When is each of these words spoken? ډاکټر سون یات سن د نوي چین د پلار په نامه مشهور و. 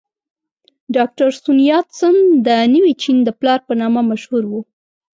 ډاکټر 0.95 1.29
سون 1.41 1.57
یات 1.71 1.87
سن 1.99 2.15
د 2.45 2.47
نوي 2.73 2.93
چین 3.01 3.17
د 3.23 3.29
پلار 3.39 3.59
په 3.67 3.73
نامه 3.81 4.01
مشهور 4.11 4.43
و. 4.47 4.51